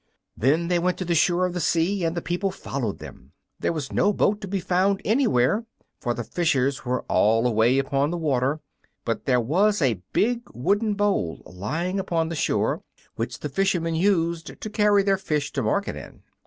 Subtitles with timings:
[0.35, 3.33] Then they went to the shore of the sea, and the people followed them.
[3.59, 5.67] There was no boat to be found anywhere,
[5.99, 8.61] for the fishers were all away upon the water;
[9.05, 12.81] but there was a big wooden bowl lying upon the shore,
[13.15, 16.23] which the fishermen used to carry their fish to market in.